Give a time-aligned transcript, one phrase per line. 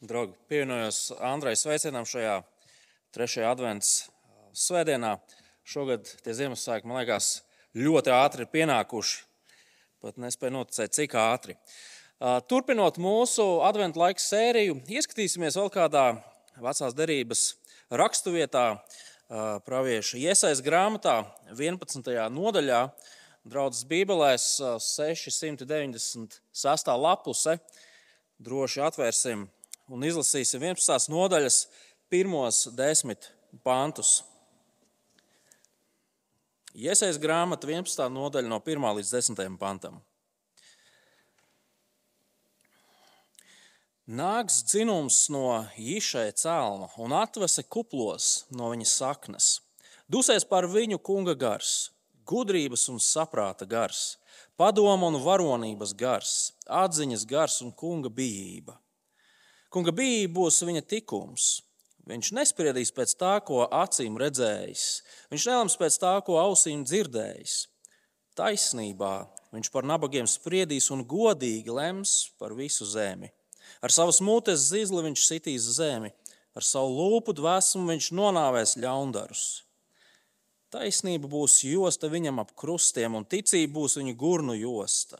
[0.00, 2.38] Draugi, pievienojos Andrai sveicienam šajā
[3.12, 4.08] trešajā adventas
[4.56, 5.10] svētdienā.
[5.68, 7.26] Šogad tie Ziemassvētki, man liekas,
[7.76, 9.18] ļoti ātri ir pienākuši.
[10.00, 11.58] Pat nespēju noticēt, cik ātri.
[12.48, 16.06] Turpinot mūsu adventu laika sēriju, ieskatīsimies vēl kādā
[16.56, 17.44] vecās derības
[17.92, 18.80] raksturvietā,
[19.68, 22.08] pravieša iesaistas grāmatā, 11.
[22.40, 22.82] nodaļā,
[23.44, 24.48] draudzes Bībelēs,
[24.88, 26.92] 696.
[27.04, 27.60] lapuse.
[28.40, 29.50] Droši atvērsim
[29.90, 31.10] un izlasīsim 11.
[31.10, 31.64] nodaļas
[32.10, 33.30] pirmos desmit
[33.66, 34.20] pantus.
[36.70, 38.06] Iesaistīts grāmata 11.
[38.14, 39.58] nodaļa no 1 līdz 10.
[39.58, 39.98] pantam.
[44.10, 45.44] Nāks dzinums no
[45.78, 49.50] īšai cēlna un atvese kuplos no viņa saknes.
[50.10, 51.90] Dusēs par viņu kunga gars,
[52.26, 54.18] gudrības un saprāta gars,
[54.58, 56.36] padoma un varonības gars,
[56.66, 58.78] atziņas gars un kunga bijība
[59.70, 61.60] Kunga bija būs viņa tikums.
[62.10, 64.86] Viņš nespriedīs pēc tā, ko acīm redzējis.
[65.30, 67.68] Viņš nelems pēc tā, ko ausīm dzirdējis.
[68.34, 69.14] Taisnībā
[69.54, 73.30] viņš par nabagiem spriedīs un godīgi lems par visu zemi.
[73.78, 76.10] Ar savas mutes zīzli viņš sitīs zemi,
[76.58, 79.44] ar savu lūpu dvēsmu viņš nonāvēs ļaundarus.
[80.70, 85.18] Taisnība būs josta viņam ap krustiem, un ticība būs viņa gurnu josta.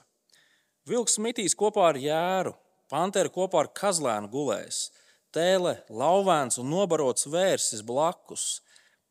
[0.90, 2.54] Vilks mitīs kopā ar jēru,
[2.90, 4.88] Pantera kopā ar kazlēnu gulēs,
[5.30, 8.64] tēle, lauvēns un nobarots vērsis blakus.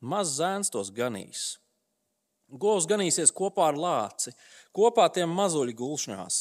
[0.03, 1.53] Maz zēns tos ganīs.
[2.49, 4.33] Govs ganīsies kopā ar lāci,
[4.75, 6.39] kopā tiem mazuļi gulšņās.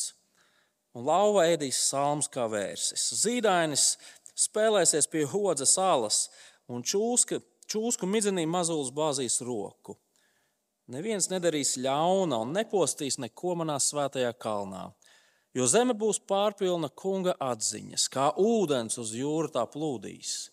[0.98, 3.06] Un lauva ēdīs salmus kā vērsis.
[3.22, 3.86] Zīdainis
[4.34, 6.24] spēlēsies pie hodzes alas,
[6.66, 7.38] un čūska,
[7.70, 9.94] čūsku midzenī mazulis bāzīs roku.
[10.90, 14.88] Neviens nedarīs ļauna un nepostīs neko manā svētajā kalnā
[15.56, 20.50] Jo zeme būs pārpilna kunga atziņas, kā ūdens uz jūru tā plūdīs.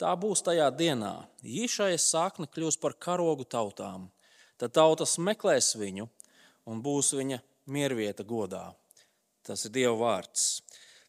[0.00, 1.12] Tā būs tajā dienā.
[1.40, 4.10] Īšais sakne kļūs par karogu tautām.
[4.60, 6.08] Tad tautas meklēs viņu
[6.68, 7.40] un būs viņa
[7.72, 8.70] miervieta godā.
[9.46, 10.60] Tas ir Dieva vārds.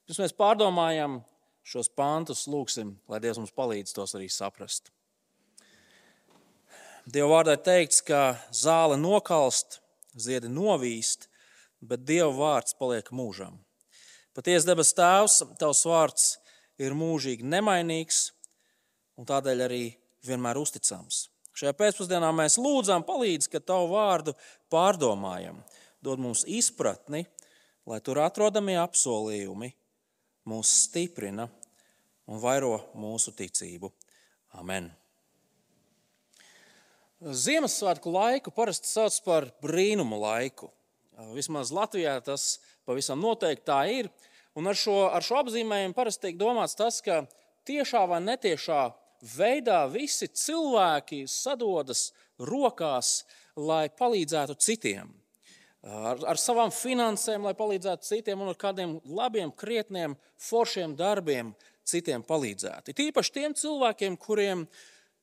[0.06, 1.22] Pirms mēs pārdomājam
[1.68, 4.92] šos pāntus, lūgsim, lai Dievs mums palīdz tos arī saprast.
[7.08, 9.82] Dieva vārdā ir teikts, ka zāle nokalst,
[10.16, 11.28] ziedi novīst,
[11.82, 13.58] bet Dieva vārds paliek mūžam.
[14.38, 16.28] Patiesi, debes Tēvs, Tavs vārds
[16.82, 18.28] ir mūžīgi nemainīgs
[19.18, 19.82] un tādēļ arī
[20.28, 21.28] vienmēr uzticams.
[21.58, 24.36] Šajā pēcpusdienā mēs lūdzām, palīdzi, ka Tavu vārdu
[24.70, 25.58] pārdomājam,
[26.06, 27.24] dod mums izpratni,
[27.90, 29.72] lai tur atrodamie apsolījumi
[30.48, 31.48] mūs stiprina
[32.30, 33.90] un vairo mūsu ticību.
[34.62, 34.92] Amen.
[37.18, 40.70] Ziemassvētku laiku parasti sauc par brīnumu laiku.
[41.34, 44.10] Vismaz Latvijā tas pavisam noteikti tā ir.
[44.58, 47.24] Un ar šo, ar šo apzīmējumu parasti tiek domāts tas, ka
[47.70, 48.82] tiešā vai netiešā
[49.38, 53.24] veidā visi cilvēki sadodas rokās,
[53.58, 55.10] lai palīdzētu citiem.
[55.88, 61.54] Ar, ar savām finansēm, lai palīdzētu citiem, un ar kādiem labiem, krietniem, foršiem darbiem
[61.88, 62.94] citiem palīdzētu.
[62.98, 64.66] Tīpaši tiem cilvēkiem, kuriem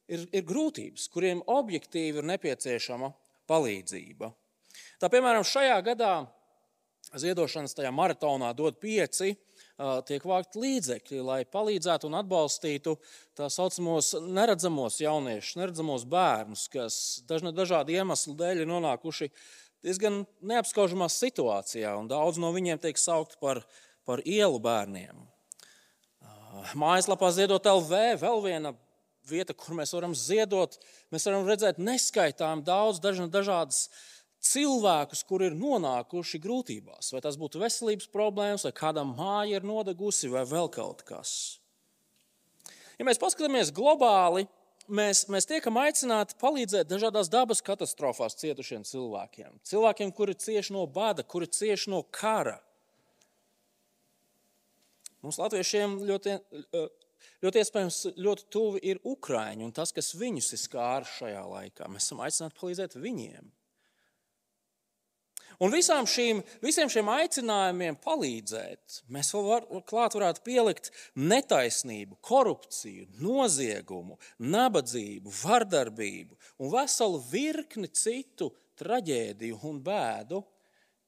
[0.08, 3.12] ir, ir grūtības, kuriem objektīvi ir nepieciešama
[3.50, 4.32] palīdzība.
[5.04, 6.12] Tā piemēram, šajā gadā
[7.20, 9.34] ziedošanas tajā maratonā dod pieci
[10.08, 12.94] tiek vākt līdzekļi, lai palīdzētu un atbalstītu
[13.36, 16.96] tā saucamos neredzamos jauniešus, neredzamos bērnus, kas
[17.28, 19.28] dažādu iemeslu dēļ ir nonākuši
[19.84, 23.60] diezgan neapskaužamā situācijā, daudz no viņiem tiek saukti par,
[24.08, 25.20] par ielu bērniem.
[26.80, 28.72] Mājaslapā ziedot LV vēl viena
[29.28, 30.80] vieta, kur mēs varam ziedot,
[31.12, 33.90] mēs varam redzēt neskaitām daudz dažādas
[34.44, 37.12] cilvēkus, kur ir nonākuši grūtībās.
[37.14, 41.32] Vai tas būtu veselības problēmas, vai kādam māja ir nodegusi, vai vēl kaut kas.
[42.98, 44.44] Ja mēs paskatāmies globāli,
[44.86, 49.58] mēs, mēs tiekam aicināti palīdzēt dažādās dabas katastrofās cietušiem cilvēkiem.
[49.66, 52.60] Cilvēkiem, kuri cieši no bada, kuri cieši no kara.
[55.24, 56.36] Mums, Latviešiem, ļoti,
[57.42, 61.88] ļoti iespējams, ļoti tuvi ir Ukrāņi un tas, kas viņus ir skāris šajā laikā.
[61.88, 63.48] Mēs esam aicināti palīdzēt viņiem.
[65.62, 73.06] Un visām šīm, visiem šiem aicinājumiem palīdzēt, mēs vēl var, klāt varētu pielikt netaisnību, korupciju,
[73.22, 80.42] noziegumu, nabadzību, vardarbību un veselu virkni citu traģēdiju un bēdu,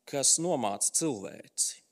[0.06, 1.82] kas nomāca cilvēci.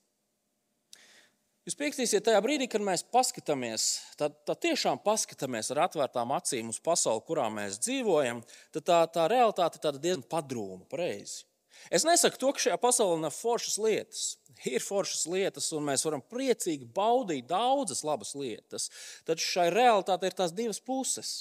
[1.65, 3.87] Jūs piekritīsiet, tajā brīdī, kad mēs paskatāmies,
[4.21, 8.43] tad, tad tiešām paskatāmies ar atvērtām acīm uz pasauli, kurā mēs dzīvojam,
[8.77, 11.47] tad tā, tā realitāte ir diezgan padrūma, pareizi.
[11.91, 14.23] Es nesaku to, ka šajā pasaulē nav foršas lietas.
[14.71, 18.89] Ir foršas lietas, un mēs varam priecīgi baudīt daudzas labas lietas.
[19.27, 21.35] Taču šai realitātei ir tās divas puses.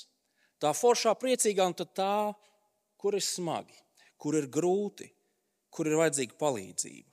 [0.60, 2.34] Tā foršā, priecīgā un tā,
[2.98, 3.78] kur ir smagi,
[4.18, 5.10] kur ir grūti,
[5.69, 7.12] kur ir vajadzīga palīdzība.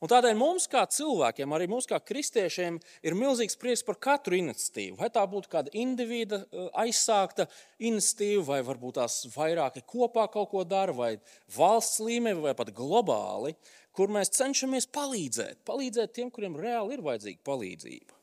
[0.00, 4.96] Un tādēļ mums, kā cilvēkiem, arī mums, kā kristiešiem, ir milzīgs prieks par katru iniciatīvu.
[4.96, 7.44] Vai tā būtu kāda individa eh, aizsākta
[7.76, 11.10] iniciatīva, vai varbūt tās vairāki kopā kaut ko dara, vai
[11.52, 13.52] valsts līmenī, vai pat globāli,
[13.92, 18.16] kur mēs cenšamies palīdzēt, palīdzēt tiem, kuriem reāli ir vajadzīga palīdzība.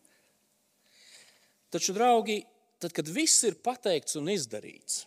[1.77, 2.41] Taču, draugi,
[2.81, 5.03] tad, kad viss ir pateikts un izdarīts,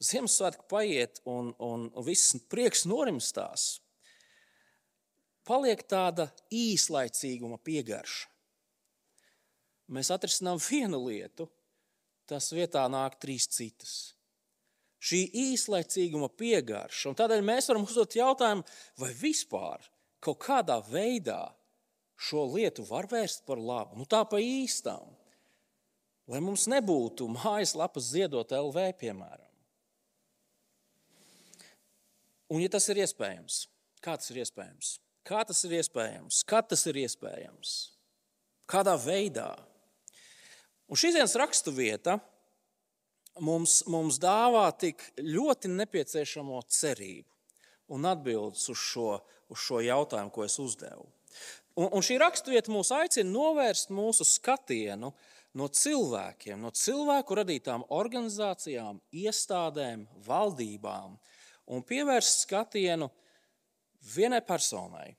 [0.00, 3.82] Ziemassvētku paiet un, un, un viss prieks norimstās
[5.46, 8.28] paliek tāda īslaicīguma piegarša.
[9.90, 11.48] Mēs atrisinām vienu lietu,
[12.30, 13.94] tas vietā nāk trīs citas.
[15.00, 18.66] Šī īslaicīguma piegarša, un tādēļ mēs varam uzdot jautājumu,
[19.00, 19.88] vai vispār
[20.22, 21.40] kaut kādā veidā
[22.20, 25.16] šo lietu var vērst par labu, nu tā pa īstām.
[26.30, 29.48] Lai mums nebūtu mājaslapas ziedot LV, piemēram.
[32.50, 33.64] Un, ja tas ir iespējams,
[34.04, 34.98] kā tas ir iespējams?
[35.26, 36.42] Kā tas ir iespējams?
[36.48, 37.74] Kad tas ir iespējams?
[38.70, 39.52] Kādā veidā?
[40.90, 42.16] Un šīs dienas raksturvieta
[43.42, 47.28] mums, mums dāvā tik ļoti nepieciešamo cerību
[47.94, 49.10] un atbildes uz šo,
[49.50, 51.06] uz šo jautājumu, ko es uzdevu.
[51.78, 55.12] Un, un šī raksturvieta mūs aicina novērst mūsu skatienu
[55.58, 61.16] no cilvēkiem, no cilvēku radītām organizācijām, iestādēm, valdībām
[61.70, 63.10] un pievērst skatienu
[64.14, 65.16] vienai personai,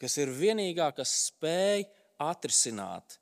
[0.00, 1.86] kas ir vienīgā, kas spēj
[2.22, 3.18] atrisināt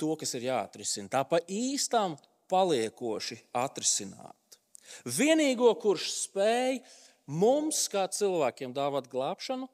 [0.00, 1.10] to, kas ir jāatrisina.
[1.12, 2.16] Tā pa īstām
[2.50, 4.58] paliekoši atrisināt.
[5.06, 6.80] Vienīgo, kurš spēj
[7.30, 9.68] mums, kā cilvēkiem, dāvāt glābšanu,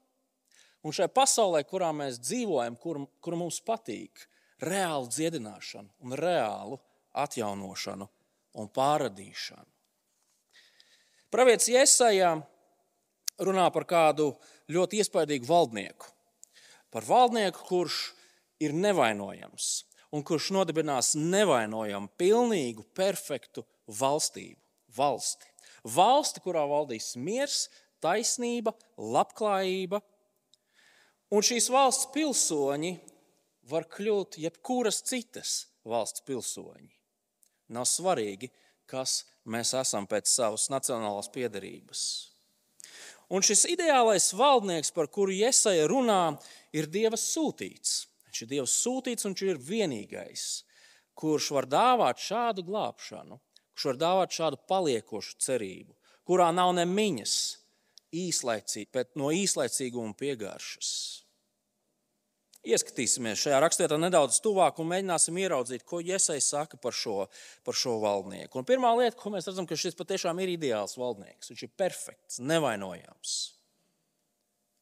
[0.85, 4.29] un šajā pasaulē, kurā mēs dzīvojam, kur, kur mums patīk,
[4.63, 6.79] reālu dziedināšanu, un reālu
[7.19, 8.09] atjaunošanu
[8.59, 9.69] un pārradīšanu.
[11.29, 12.31] Pravietis Iesajā
[13.45, 14.33] runā par kādu
[14.73, 16.09] ļoti iespaidīgu valdnieku.
[16.93, 17.99] Par valdnieku, kurš
[18.65, 19.69] ir nevainojams
[20.15, 23.65] un kurš nodibinās nevainojamu, pilnīgu, perfektu
[24.01, 24.61] valstību,
[24.97, 25.51] valsti.
[25.89, 27.69] Valsti, kurā valdīs miers,
[28.03, 30.01] taisnība, labklājība.
[31.29, 32.95] Un šīs valsts pilsoņi
[33.69, 36.95] var kļūt jebkuras citas valsts pilsoņi.
[37.77, 38.49] Nav svarīgi,
[38.89, 42.03] kas mēs esam pēc savas nacionālās piedarības.
[43.29, 46.39] Un šis ideālais valdnieks, par kuru Iesaja runā,
[46.73, 48.07] ir Dieva sūtīts.
[48.29, 50.47] Viņš ir Dieva sūtīts un viņš ir vienīgais,
[51.19, 53.37] kurš var dāvāt šādu glābšanu,
[53.75, 55.93] kurš var dāvāt šādu paliekošu cerību,
[56.25, 57.37] kurā nav ne miņas
[58.17, 60.91] īslaicīgi, bet no īslaicīguma piegāršas.
[62.69, 67.23] Ieskatīsimies šajā rakstvietā nedaudz tuvāk un mēģināsim ieraudzīt, ko Iesai saka par šo,
[67.65, 68.61] par šo valdnieku.
[68.61, 71.49] Un pirmā lieta, ko mēs redzam, ka šis patiešām ir ideāls valdnieks.
[71.49, 73.37] Viņš ir perfekts, nevainojams.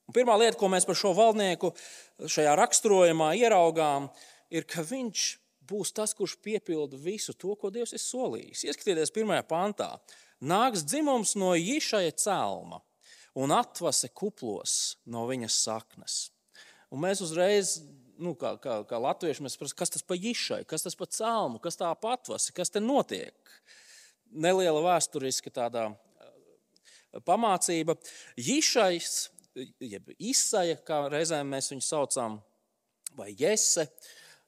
[0.06, 1.72] Un pirmā lieta, ko mēs par šo valdnieku
[2.26, 4.10] šajā raksturojumā ieraugām,
[4.50, 5.26] ir, ka viņš
[5.66, 8.66] būs tas, kurš piepilda visu to, ko Dievs ir solījis.
[8.68, 9.90] Ieskatieties, pirmajā pantā.
[10.42, 12.82] Nāks dzimums no īšaja cēlma
[13.36, 16.16] un atvase kuplos no viņas saknes.
[16.94, 17.80] Un mēs uzreiz,
[18.22, 21.60] nu, kā, kā, kā latvieši, mēs prasām, kas tas pa īšai, kas tas pa cēlmu,
[21.62, 23.34] kas tā patvasi, kas te notiek.
[24.31, 27.96] Neliela vēsturiska tādā eh, pamācība.
[28.38, 29.16] Īšais,
[29.82, 32.40] jeb izsaja, kā reizēm mēs viņu saucam,
[33.16, 33.86] vai jese,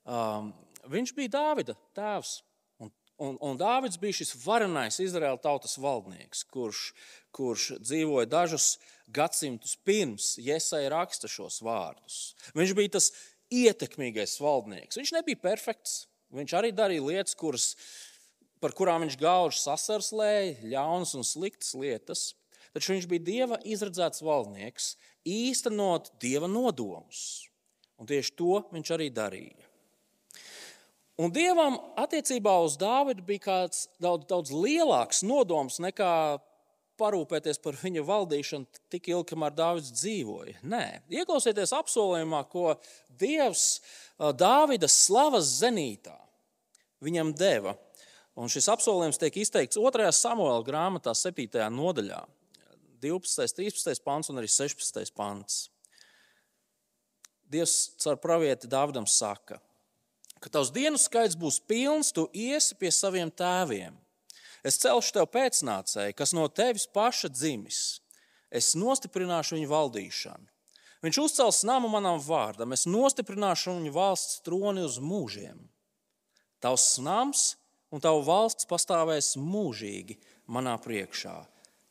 [0.04, 0.52] um,
[0.92, 2.34] viņš bija Dāvida tēvs.
[2.82, 2.92] Un,
[3.24, 6.90] un, un Dāvids bija šis varenais Izraēla tautas valdnieks, kurš,
[7.34, 12.18] kurš dzīvoja dažus gadus gadsimtus pirms Jēzus raksta šos vārdus.
[12.56, 13.10] Viņš bija tas
[13.52, 14.98] ietekmīgais valdnieks.
[15.00, 16.04] Viņš nebija perfekts.
[16.34, 17.70] Viņš arī darīja lietas, kuras,
[18.60, 22.26] par kurām viņš gauži sasarslēja, ļaunas un sliktas lietas.
[22.76, 24.92] Taču viņš bija dieva izredzēts valdnieks,
[25.24, 27.48] īstenot dieva nodomus.
[27.98, 29.64] Un tieši to viņš arī darīja.
[31.18, 36.12] Un dievam attiecībā uz Dāvidu bija kāds daudz, daudz lielāks nodoms nekā
[36.98, 40.58] parūpēties par viņa valdīšanu tik ilgi, kamēr Dāvids dzīvoja.
[40.68, 40.84] Nē,
[41.20, 42.74] ieklausieties apsolījumā, ko
[43.20, 43.80] Dievs
[44.18, 46.16] Dāvida slavas zenītā
[47.04, 47.76] viņam deva.
[48.38, 50.10] Un šis apsolījums tiek izteikts 2.
[50.14, 51.64] samuēlā grāmatā, 7.
[51.74, 52.20] nodaļā,
[53.02, 55.64] 12, 13 pāns un arī 16 pāns.
[57.48, 59.58] Dievs caur pravieti Dāvidam saka,
[60.38, 63.96] ka tavs dienu skaits būs pilns, tu iesi pie saviem tēviem
[64.66, 68.00] Es celšu tev pēcnācēju, kas no tevis paša dzimis.
[68.50, 70.48] Es nostiprināšu viņu valdīšanu.
[71.04, 75.60] Viņš uzcels namu manam vārdam, es nostiprināšu viņu valsts troni uz mūžiem.
[76.58, 77.52] Tavs nams
[77.94, 80.18] un tava valsts pastāvēs mūžīgi
[80.50, 81.36] manā priekšā.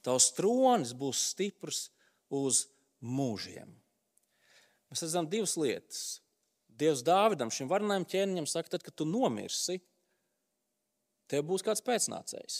[0.04, 1.86] Tavs tronis būs stiprs
[2.28, 2.66] uz
[3.00, 3.72] mūžiem.
[4.92, 6.02] Mēs redzam divas lietas.
[6.78, 9.80] Dievs Dāvidam, šim varenajam ķēniņam, saka, tad, kad tu nomirsi,
[11.32, 12.58] tev būs kāds pēcnācējs.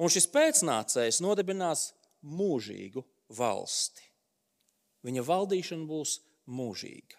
[0.00, 1.90] Un šis pēcnācējs nodibinās
[2.24, 3.04] mūžīgu
[3.36, 4.06] valsti.
[5.06, 6.18] Viņa valdīšana būs
[6.50, 7.16] mūžīga.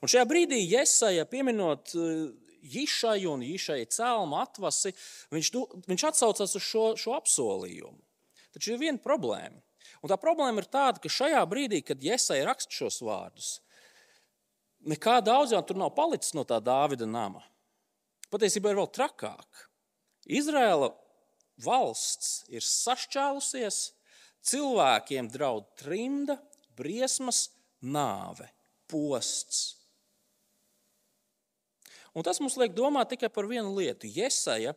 [0.00, 2.26] Un šajā brīdī Jesaja, pieminot eh,
[2.66, 4.94] Jišai un Jišai cēlmu atvasi,
[5.34, 5.50] viņš,
[5.86, 8.00] viņš atsaucas uz šo, šo apsolījumu.
[8.56, 9.60] Taču ir viena problēma.
[10.02, 13.50] Un tā problēma ir tāda, ka šajā brīdī, kad Iesai raksta šos vārdus,
[14.86, 17.44] nekā daudz jau tur nav palicis no tā Dāvida nama.
[18.36, 19.60] Patiesībā ir vēl trakāk.
[20.28, 20.90] Izraela
[21.64, 23.78] valsts ir sašķēlusies,
[24.44, 26.36] cilvēkiem draud trimda,
[26.76, 27.46] briesmas,
[27.80, 28.50] nāve,
[28.92, 29.78] posts.
[32.12, 34.08] Un tas mums liek domāt tikai par vienu lietu.
[34.08, 34.74] Jesaja,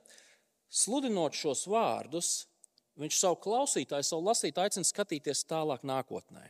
[0.72, 2.30] sludinot šos vārdus,
[3.00, 6.46] viņš savu klausītāju, savu lasītāju aicina skatīties tālāk nākotnē.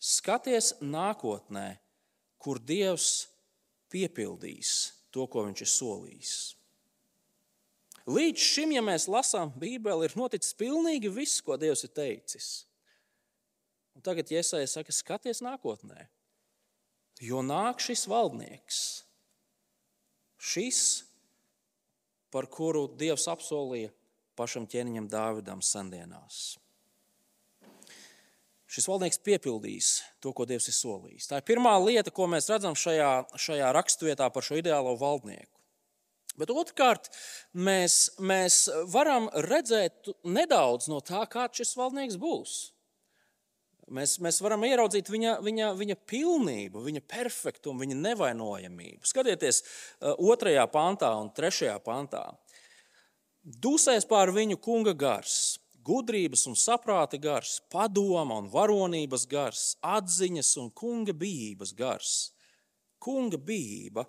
[0.00, 1.74] Skaties nākotnē,
[2.40, 3.28] kur Dievs
[3.92, 6.38] piepildīs to, ko viņš ir solījis.
[8.10, 12.48] Līdz šim, ja mēs lasām Bībeli, ir noticis pilnīgi viss, ko Dievs ir teicis.
[13.94, 16.08] Un tagad Iesai saka, skaties nākotnē,
[17.20, 18.80] jo nāk šis valdnieks
[20.40, 21.04] Šis,
[22.32, 23.92] par kuru Dievs apsolīja
[24.38, 26.56] pašam ķēniņam Dāvidam sendienās.
[28.70, 29.86] Šis valdnieks piepildīs
[30.22, 31.26] to, ko Dievs ir solījis.
[31.26, 35.50] Tā ir pirmā lieta, ko mēs redzam šajā, šajā raksturvietā par šo ideālo valdnieku.
[36.38, 37.10] Bet otrkārt,
[37.52, 38.62] mēs, mēs
[38.92, 42.60] varam redzēt nedaudz no tā, kāds šis valdnieks būs.
[43.90, 49.02] Mēs, mēs varam ieraudzīt viņa, viņa, viņa pilnību, viņa perfektumu, viņa nevainojamību.
[49.10, 52.22] Skatieties, uh, otrajā pantā un trešajā pantā.
[53.42, 55.49] Dusēs pār viņu kunga gars,
[55.86, 62.12] gudrības un saprāta gars, padoma un varonības gars, atziņas un kunga bijības gars.
[63.00, 64.04] Kunga bijība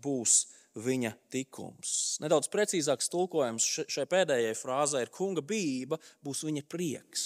[0.00, 0.46] būs
[0.80, 1.92] viņa tikums.
[2.22, 7.24] Nedaudz precīzāks tulkojums šai pēdējai frāzē ir: Kunga bijība būs viņa prieks.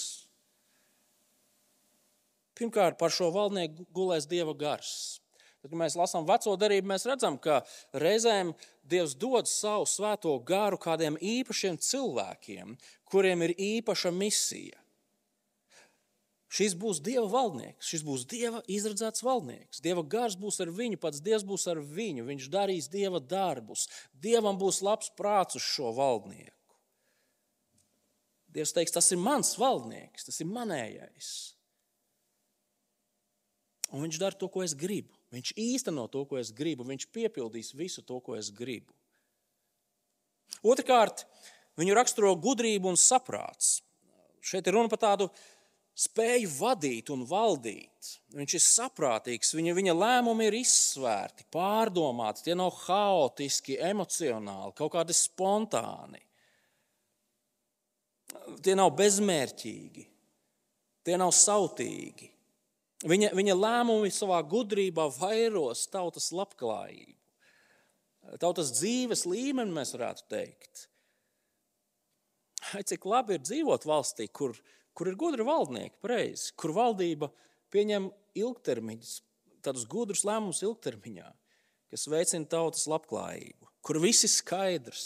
[2.55, 5.19] Pirmkārt, par šo valdnieku gulēs dieva gars.
[5.59, 7.63] Tad, kad mēs lasām veco darību, mēs redzam, ka
[7.99, 8.53] reizēm
[8.85, 12.75] Dievs dod savu svēto garu kādiem īpašiem cilvēkiem,
[13.11, 14.79] kuriem ir īpaša misija.
[16.55, 19.81] Šis būs Dieva valdnieks, šis būs Dieva izredzēts valdnieks.
[19.83, 22.27] Dieva gars būs ar viņu, pats Dievs būs ar viņu.
[22.29, 23.89] Viņš darīs Dieva darbus.
[24.13, 26.53] Dievam būs labs prāts uz šo valdnieku.
[28.55, 31.33] Dievs teiks, tas ir mans valdnieks, tas ir manējais.
[33.91, 35.11] Un viņš dara to, ko es gribu.
[35.35, 36.87] Viņš īsteno to, ko es gribu.
[36.87, 38.95] Viņš piepildīs visu to, ko es gribu.
[40.63, 41.25] Otrakārt,
[41.79, 43.79] viņu raksturo gudrība un saprāts.
[44.45, 45.29] Šeit ir runa par tādu
[45.95, 48.11] spēju vadīt un valdīt.
[48.35, 55.15] Viņš ir saprātīgs, viņa, viņa lēmumi ir izsvērti, pārdomāti, tie nav haotiski, emocionāli, kaut kādi
[55.15, 56.21] spontāni.
[58.61, 60.03] Tie nav bezmērķīgi,
[61.07, 62.31] tie nav sautīgi.
[63.05, 67.15] Viņa, viņa lēmumi savā gudrībā vairos tautas labklājību,
[68.41, 70.87] tautas dzīves līmeni, mēs varētu teikt.
[72.73, 74.55] Cik labi ir dzīvot valstī, kur,
[74.95, 77.29] kur ir gudri valdnieki, pareizi, kur valdība
[77.73, 79.19] pieņem ilgtermiņus,
[79.65, 81.27] tādus gudrus lēmumus ilgtermiņā,
[81.93, 85.05] kas veicina tautas labklājību, kur viss ir skaidrs.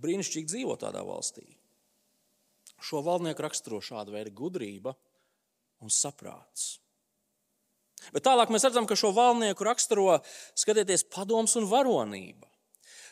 [0.00, 1.46] Brīnišķīgi dzīvot tādā valstī.
[2.80, 4.94] Šo valdnieku raksturo šāda veida gudrība
[5.84, 6.78] un saprāts.
[8.14, 10.20] Bet tālāk mēs redzam, ka šo valnieku raksturo
[10.56, 12.48] skatieties padoms un varonība.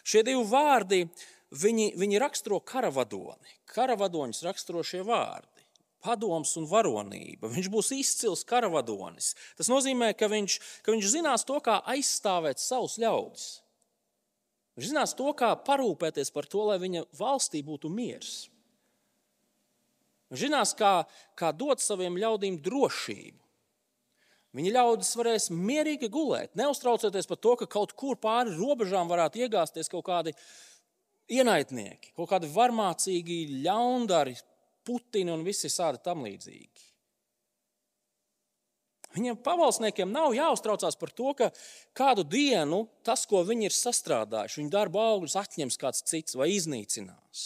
[0.08, 1.02] Šie divi vārdi
[1.52, 3.56] viņi, viņi raksturo karavadoni.
[3.72, 5.64] Karavadoņus raksturo šie vārdi.
[6.04, 7.50] Padoms un varonība.
[7.50, 9.32] Viņš būs izcils karavadonis.
[9.58, 13.48] Tas nozīmē, ka viņš, ka viņš zinās to, kā aizstāvēt savus ļaudis.
[14.78, 18.46] Viņš zinās to, kā parūpēties par to, lai viņa valstī būtu miers.
[20.30, 21.02] Zinās, kā,
[21.34, 23.40] kā dot saviem ļaudīm drošību.
[24.58, 29.90] Viņa ļaudis varēs mierīgi gulēt, neuztraucoties par to, ka kaut kur pāri robežām varētu iegāzties
[29.92, 30.32] kaut kādi
[31.32, 34.36] ienaidnieki, kaut kādi varmācīgi ļaundari,
[34.88, 36.84] Putini un visi tādi tam līdzīgi.
[39.16, 41.48] Viņiem pavalsniekiem nav jāuztraucās par to, ka
[41.96, 47.44] kādu dienu tas, ko viņi ir sastrādājuši, viņu darba augļus atņems kāds cits vai iznīcinās.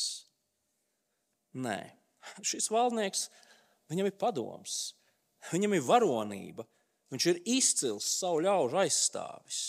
[1.63, 1.79] Nē,
[2.47, 3.29] šis valdnieks,
[3.93, 4.77] viņam ir padoms,
[5.53, 6.67] viņam ir varonība,
[7.15, 9.63] viņš ir izcils savu ļaužu aizstāvis.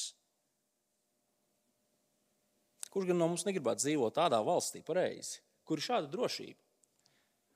[2.93, 6.59] Kurš gan no mums negribētu dzīvot tādā valstī, pareizi, kur ir šāda drošība,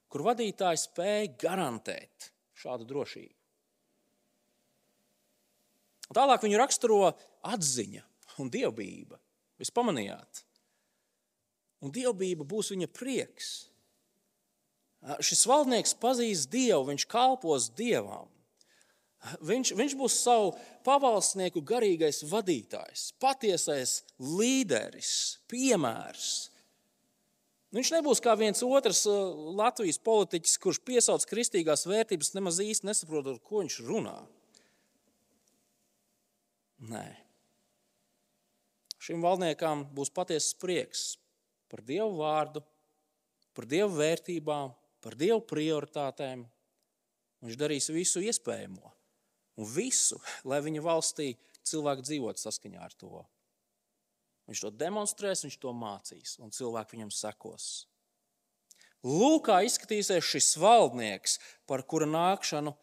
[0.09, 3.35] kur vadītāji spēj garantēt šādu drošību?
[6.07, 7.01] Un tālāk viņu raksturo
[7.45, 8.03] atziņa
[8.41, 9.19] un dievbijība.
[9.61, 10.43] Jūs pamanījāt?
[11.83, 13.51] Un dievbijība būs viņa prieks.
[15.21, 18.31] Šis valdnieks pazīst Dievu, viņš kalpos Dievam.
[19.41, 20.51] Viņš, viņš būs savu
[20.85, 25.11] pavalsnieku garīgais vadītājs, patiesais līderis,
[25.49, 26.29] piemērs.
[27.75, 33.41] Viņš nebūs kā viens otrs uh, Latvijas politiķis, kurš piesauc kristīgās vērtības, nemaz īsti nesaprotot,
[33.43, 34.15] ko viņš runā.
[36.87, 37.07] Nē.
[39.01, 41.03] Šim valdniekam būs patiesas prieks
[41.67, 42.63] par Dievu vārdu,
[43.57, 44.71] par Dievu vērtībām,
[45.03, 46.45] par Dievu prioritātēm.
[47.43, 48.96] Viņš darīs visu iespējamo,
[49.57, 51.33] un visu, lai viņa valstī
[51.67, 53.25] cilvēki dzīvotu saskaņā ar to.
[54.47, 57.87] Viņš to demonstrēs, viņš to mācīs, un cilvēki viņam sekos.
[59.05, 61.37] Lūk, kā izskatīsies šis valdnieks,
[61.69, 62.73] par kura nākšanu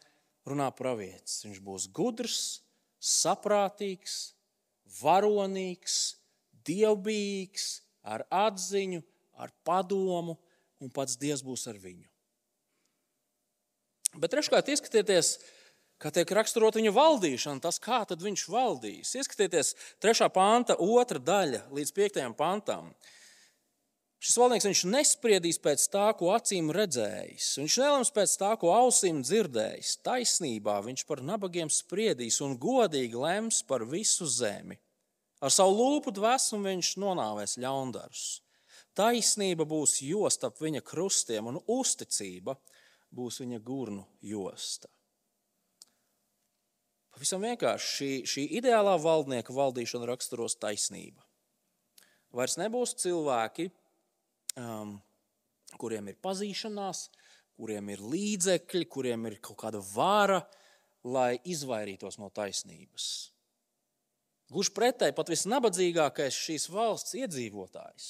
[0.47, 1.41] runā pravietis.
[1.45, 2.61] Viņš būs gudrs,
[3.01, 4.35] saprātīgs,
[5.01, 6.15] varonīgs,
[6.65, 7.67] dievbijīgs,
[8.05, 9.01] ar atziņu,
[9.41, 10.37] ar padomu,
[10.79, 12.05] un pats Dievs būs ar viņu.
[14.15, 15.35] Bet treškārt, ieskatieties,
[16.01, 19.15] kā tiek raksturot viņa valdīšana, tas, kā tad viņš valdīs.
[19.19, 19.73] Ieskatieties,
[20.03, 20.29] 3.
[20.33, 22.25] panta, otra daļa līdz 5.
[22.39, 22.91] pantam.
[24.25, 27.51] Šis valdnieks viņš nespriedīs pēc tā, ko acīm redzējis.
[27.59, 29.99] Viņš nelems pēc tā, ko ausīm dzirdējis.
[30.07, 34.79] Taisnībā viņš par nabagiem spriedīs un godīgi lems par visu zemi.
[35.45, 38.25] Ar savu lūpu dvēsmu viņš nonāvēs ļaundarus.
[38.97, 42.55] Taisnība būs josta ap viņa krustiem, un uzticība
[43.13, 44.94] būs viņa gurnu josta.
[47.15, 51.23] Pavisam vienkārši šī, šī ideālā valdnieka valdīšana raksturos taisnība.
[52.35, 53.69] Vairs nebūs cilvēki,
[54.59, 54.97] um,
[55.79, 57.05] kuriem ir pazīšanās,
[57.55, 60.41] kuriem ir līdzekļi, kuriem ir kaut kāda vara,
[61.07, 63.07] lai izvairītos no taisnības.
[64.51, 68.09] Gluži pretēji, pat visnabadzīgākais šīs valsts iedzīvotājs,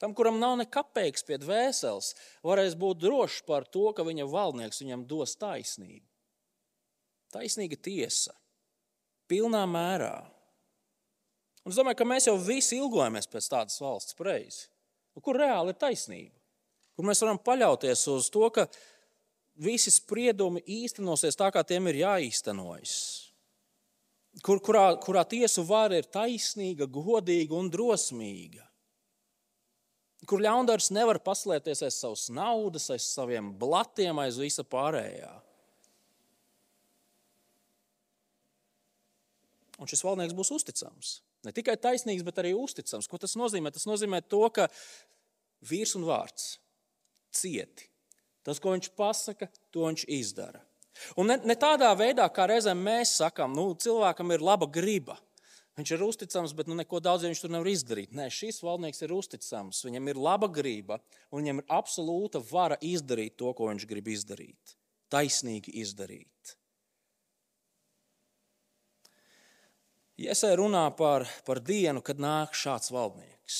[0.00, 2.14] tam, kuram nav nekapeiks pie dvēseles,
[2.46, 6.07] varēs būt drošs par to, ka viņa valdnieks viņam dos taisnību.
[7.34, 8.32] Taisnīga tiesa,
[9.28, 10.16] pilnā mērā.
[11.64, 14.68] Un es domāju, ka mēs jau visi ilgojamies pēc tādas valsts pareizi,
[15.12, 16.32] nu, kur reāli ir taisnība,
[16.96, 18.64] kur mēs varam paļauties uz to, ka
[19.60, 22.94] visi spriedumi īstenosies tā, kā tiem ir jāīstenojas.
[24.44, 28.62] Kur, kurā, kurā tiesu vara ir taisnīga, godīga un drosmīga.
[30.28, 35.30] Kur ļaundars nevar paslēpties aiz savas naudas, aiz saviem blatiem, aiz visa pārējā.
[39.78, 41.18] Un šis valdnieks būs uzticams.
[41.46, 43.06] Ne tikai taisnīgs, bet arī uzticams.
[43.06, 43.70] Ko tas nozīmē?
[43.74, 44.66] Tas nozīmē to, ka
[45.70, 46.56] vīrs un vārds
[47.34, 47.86] cieti.
[48.46, 50.62] Tas, ko viņš pasaka, to viņš izdara.
[51.20, 55.18] Un ne, ne tādā veidā, kā reizēm mēs sakām, nu, cilvēkam ir laba griba.
[55.78, 58.10] Viņš ir uzticams, bet nu, neko daudz viņš tur nevar izdarīt.
[58.18, 60.98] Nē, šis valdnieks ir uzticams, viņam ir laba griba,
[61.30, 64.74] un viņam ir absolūta vara izdarīt to, ko viņš grib izdarīt.
[65.12, 66.57] Taisnīgi izdarīt.
[70.18, 73.58] Iesai runā par, par dienu, kad nāk šāds valdnieks.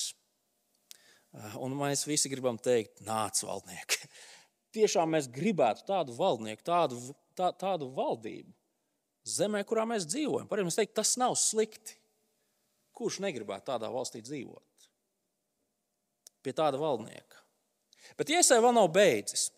[1.38, 4.08] Eh, un mēs visi gribam teikt, nāc, valdnieki.
[4.74, 6.98] Tiešām mēs gribētu tādu valdnieku, tādu,
[7.38, 8.50] tā, tādu valdību
[9.28, 10.48] zemē, kurā mēs dzīvojam.
[10.50, 11.94] Par mums teikt, tas nav slikti.
[12.98, 14.88] Kurš negribētu tādā valstī dzīvot?
[16.42, 17.44] Pie tāda valdnieka.
[18.18, 19.52] Bet iesai vēl nav beidzis.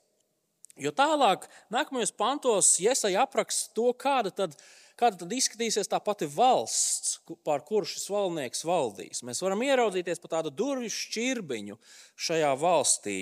[0.81, 6.27] Jo tālāk, nākamajos pantos, iesai apraksta to, kāda tad ir Kāda tad izskatīsies tā pati
[6.29, 7.15] valsts,
[7.47, 9.23] pār kuru šis valdnieks valdīs?
[9.25, 11.79] Mēs varam ieraudzīties pa tādu durvju šķirbiņu
[12.21, 13.17] šajā valstī,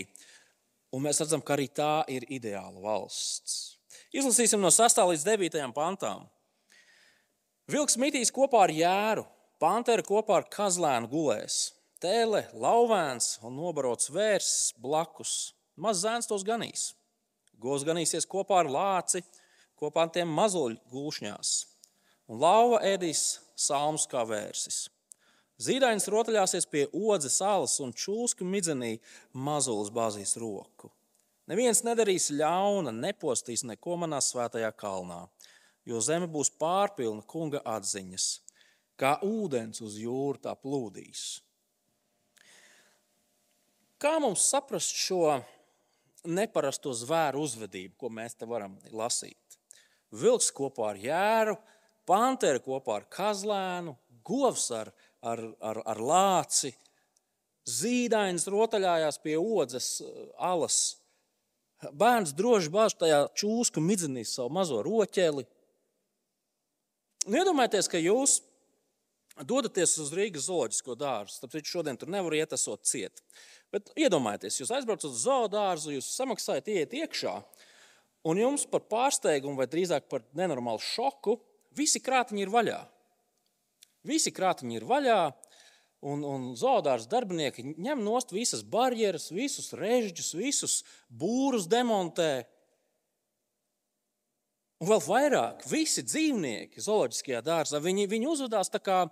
[0.91, 3.79] un mēs redzam, ka arī tā ir ideāla valsts.
[4.11, 4.99] Izlasīsim no 6.
[5.13, 5.71] līdz 9.
[5.77, 6.27] pantām.
[7.71, 9.29] Vilks mitīs kopā ar jēru,
[9.63, 11.61] pantera kopā ar kazlēnu gulēs,
[12.03, 15.53] tēle, lauvēns un nobarots vērs blakus.
[15.79, 16.95] Maz zēns tos ganīs.
[17.61, 19.23] Gos ganīsies kopā ar lāci,
[19.79, 21.55] kopā ar tiem mazuļu gulšņās,
[22.29, 24.87] un lauva ēdīs salmus kā vērsis.
[25.59, 28.99] Zīdainis rotaļāsies pie odzes salas un čūsku midzenī
[29.35, 30.93] mazulis bāzīs roku.
[31.51, 35.25] Neviens nedarīs ļauna, nepostīs neko manā svētajā kalnā,
[35.89, 38.29] jo zeme būs pārpilna kunga atziņas,
[39.01, 41.41] kā ūdens uz jūru tā plūdīs.
[43.99, 45.41] Kā mums saprast šo
[46.29, 49.58] neparasto zvēru uzvedību, ko mēs te varam lasīt?
[50.15, 51.57] Vilks kopā ar jēru,
[52.09, 56.73] pantera kopā ar kazlēnu, govs ar, ar, ar, ar lāci,
[57.69, 59.99] zīdainis rotaļājās pie odzes
[60.39, 60.97] alas.
[61.95, 65.45] Bērns droši bāž tajā čūsku midzenī savu mazo roķeli.
[67.29, 68.39] Nu, iedomājieties, ka jūs
[69.47, 71.39] dodaties uz Rīgas zooloģisko dārzu.
[71.43, 73.23] Tāpēc šodien tur nevar iet, esot ciet.
[73.75, 77.35] Bet iedomājieties, jūs aizbraucat uz zoodārzu, jūs samaksājat, iet iekšā,
[78.27, 81.39] un jums par pārsteigumu, vai drīzāk par nenormālu šoku,
[81.77, 82.81] visi krātiņi ir vaļā.
[84.09, 85.21] Visi krātiņi ir vaļā,
[86.09, 90.77] un, un zoodārza darbinieki ņem nost visas barjeras, visus režģus, visus
[91.09, 92.47] būrus demontē.
[94.79, 99.03] Un vēl vairāk, visi dzīvnieki zooloģiskajā dārzā, viņi, viņi uzvedās tā kā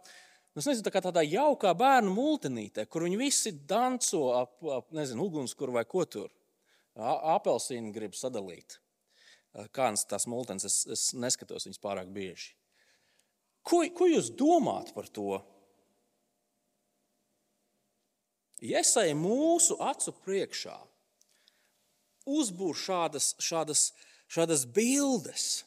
[0.56, 4.86] Nu, es nezinu, tā kā tādā jaukā bērnu multinītē, kur viņi visi danco ap, ap
[4.96, 6.30] nezinu, ugunskura vai ko tur.
[6.96, 8.78] Apelsīnu grib sadalīt.
[9.72, 12.52] Kādas tās multens, es, es neskatos viņas pārāk bieži.
[13.66, 15.38] Ko, ko jūs domājat par to?
[18.62, 20.76] Iesai mūsu acu priekšā
[22.26, 23.90] uzbūr šādas, šādas,
[24.28, 25.64] šādas bildes,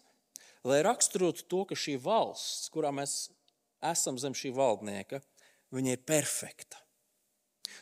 [0.67, 3.29] lai raksturotu to, ka šī valsts, kurā mēs
[3.79, 5.21] esam zem šī valdnieka,
[5.73, 6.81] viņa ir perfekta.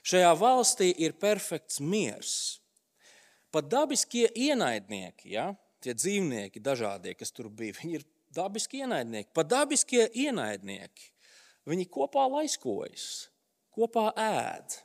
[0.07, 2.59] Šajā valstī ir perfekts miers.
[3.51, 5.49] Pat dabiskie ienaidnieki, ja,
[5.83, 9.31] tie dzīvnieki, dažādie, kas tur bija, viņi ir dabiski ienaidnieki.
[9.35, 11.11] Pat dabiskie ienaidnieki,
[11.69, 13.07] viņi kopā laiskojas,
[13.75, 14.79] kopā ēd,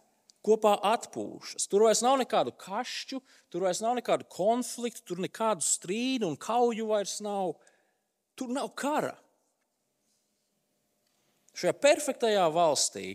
[0.46, 1.68] kopā atpūšas.
[1.70, 3.20] Tur vairs nav nekādu kašķu,
[3.52, 7.54] tur vairs nav nekādu konfliktu, tur nekādu strīdu un kauju vairs nav.
[8.38, 9.12] Tur nav kara.
[11.52, 13.10] Šajā perfektajā valstī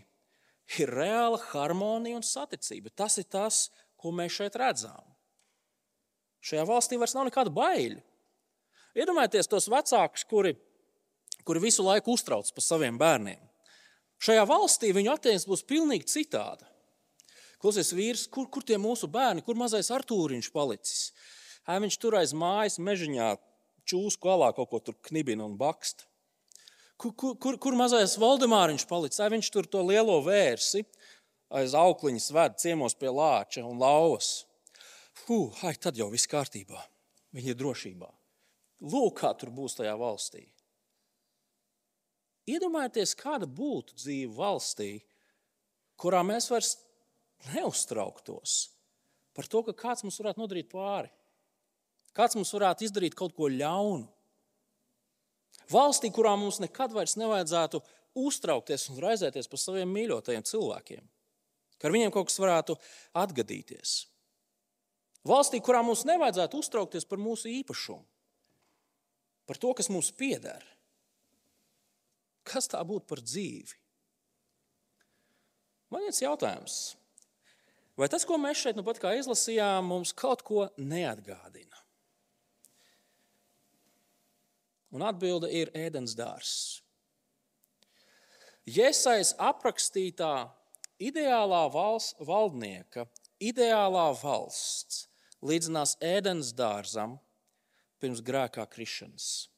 [0.78, 2.92] ir reāla harmonija un saticība.
[2.94, 3.66] Tas ir tas,
[3.98, 5.17] ko mēs šeit redzam.
[6.44, 8.00] Šajā valstī vairs nav nekāda baila.
[8.98, 10.54] Iedomājieties tos vecākus, kuri,
[11.46, 13.40] kuri visu laiku uztrauc par saviem bērniem.
[14.22, 16.66] Šajā valstī viņu attieksme būs pilnīgi citāda.
[17.62, 21.12] Klausies, vīrs, kur, kur tie mūsu bērni, kur mazais Artūriņš palicis?
[21.66, 23.32] Ai, viņš tur aiz mājas mežiņā
[23.88, 26.06] čūsku alā kaut ko tur knibina un baksta.
[26.98, 29.20] Kur, kur, kur mazais Valdemāriņš palicis?
[29.22, 30.84] Ai, viņš tur to lielo vērsi
[31.48, 34.47] aiz aukliņas ved ciemos pie lāča un lauvas.
[35.26, 36.80] Huh, ai, tad jau viss kārtībā.
[37.34, 38.08] Viņi ir drošībā.
[38.88, 40.46] Lūk, kā tur būs tajā valstī.
[42.48, 44.92] Iedomājieties, kāda būtu dzīve valstī,
[46.00, 46.76] kurā mēs vairs
[47.52, 48.58] neuztrauktos
[49.36, 51.10] par to, ka kāds mums varētu nodarīt pāri.
[52.16, 54.08] Kāds mums varētu izdarīt kaut ko ļaunu.
[55.70, 57.82] Valstī, kurā mums nekad vairs nevajadzētu
[58.18, 61.04] uztraukties un raizēties par saviem mīļotajiem cilvēkiem,
[61.78, 62.78] ka ar viņiem kaut kas varētu
[63.22, 63.98] atgadīties.
[65.28, 68.04] Valstī, kurā mums nevajadzētu uztraukties par mūsu īpašumu,
[69.48, 70.64] par to, kas mums pieder.
[72.48, 73.76] Kas tā būtu par dzīvi?
[75.92, 76.96] Man ir jautājums,
[77.96, 81.76] vai tas, ko mēs šeit nu pat izlasījām, mums kaut ko neatgādina?
[84.96, 86.80] Un atbilde ir ēdens dārzs.
[88.68, 90.48] Iesais aprakstītā
[91.00, 93.04] ideālā valsts, valdnieka,
[93.40, 95.07] ideālā valsts
[95.44, 97.18] līdzinās ēdens dārzam
[98.02, 99.48] pirms grēkā krišanas.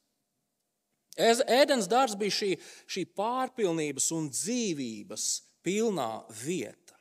[1.20, 2.50] Ēdens dārzs bija šī,
[2.88, 5.26] šī pārpilnības un dzīvības
[5.66, 6.12] pilnā
[6.42, 6.96] vieta.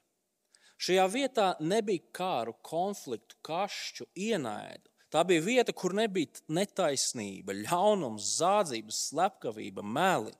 [0.79, 4.87] Šajā vietā nebija kāru, konfliktu, kašķu, ienaidu.
[5.11, 10.35] Tā bija vieta, kur nebija netaisnība, ļaunums, zādzības, slepkavība, meli.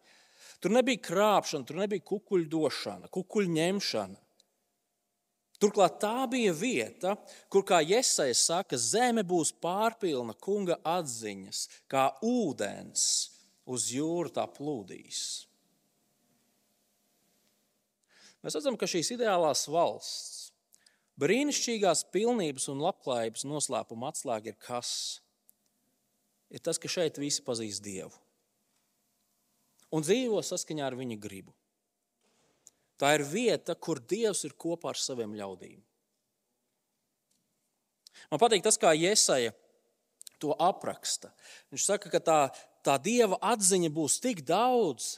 [0.62, 4.20] Tur nebija krāpšana, tur nebija kukuļdošana, kukuļņemšana.
[5.60, 7.18] Turklāt tā bija vieta,
[7.52, 13.04] kur, kā Iesai saka, zeme būs pārpilna kunga atziņas, kā ūdens
[13.68, 15.24] uz jūru tā plūdīs.
[18.40, 20.38] Mēs redzam, ka šīs ideālās valsts
[21.20, 24.92] Brīnišķīgās pilnības un labklājības noslēpuma atslēga ir kas?
[26.48, 28.16] Ir tas, ka šeit visi pazīst Dievu
[29.96, 31.54] un dzīvo saskaņā ar viņa gribu.
[33.00, 35.80] Tā ir vieta, kur Dievs ir kopā ar saviem ļaudīm.
[38.30, 39.54] Man patīk tas, kā Iesaja
[40.40, 41.32] to apraksta.
[41.72, 42.40] Viņš saka, ka tā,
[42.86, 45.16] tā Dieva atziņa būs tik daudz,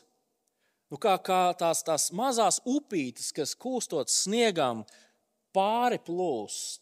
[0.94, 4.86] nu kā, kā tās, tās mazās upītes, kas kūstot sniegām,
[5.56, 6.82] pāri plūst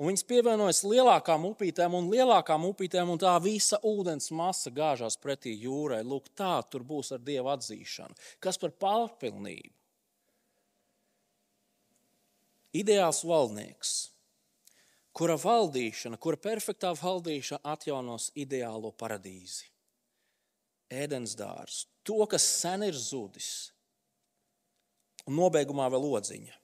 [0.00, 5.52] Un viņas pievienojas lielākām upītēm un lielākām upītēm, un tā visa ūdens masa gāžās pretī
[5.60, 5.98] jūrai.
[6.08, 8.16] Lūk, tā tur būs ar dievu atzīšanu.
[8.40, 9.74] Kas par pārpilnību?
[12.76, 13.94] Ideāls valdnieks,
[15.16, 19.66] kura valdīšana, kura perfektā valdīšana atjaunos ideālo paradīzi.
[20.90, 23.70] Ēdens dārsts, to, kas sen ir zudis,
[25.26, 26.56] un nobeigumā vēl odziņa.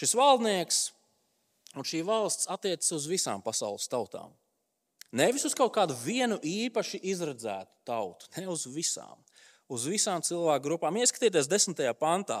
[0.00, 0.86] Šis valdnieks
[1.78, 4.32] Un šī valsts attiecas uz visām pasaules tautām.
[5.14, 9.18] Nevis uz kaut kādu vienu īpaši izredzētu tautu, ne uz visām.
[9.70, 10.98] Uz visām cilvēku grupām.
[10.98, 12.40] Ieskatieties, desmitajā pantā.